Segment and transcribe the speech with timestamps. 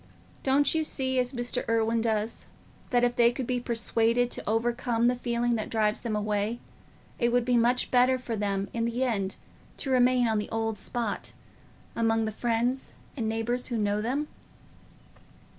[0.41, 1.63] Don't you see, as Mr.
[1.69, 2.47] Irwine does,
[2.89, 6.59] that if they could be persuaded to overcome the feeling that drives them away,
[7.19, 9.35] it would be much better for them in the end
[9.77, 11.33] to remain on the old spot,
[11.95, 14.27] among the friends and neighbours who know them?"